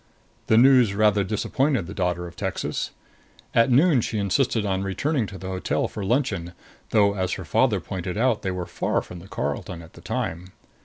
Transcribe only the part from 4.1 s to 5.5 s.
insisted on returning to the